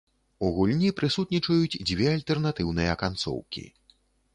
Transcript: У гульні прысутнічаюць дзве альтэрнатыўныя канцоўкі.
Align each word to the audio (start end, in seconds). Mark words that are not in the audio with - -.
У 0.47 0.47
гульні 0.55 0.89
прысутнічаюць 1.01 1.79
дзве 1.91 2.09
альтэрнатыўныя 2.17 3.01
канцоўкі. 3.05 3.69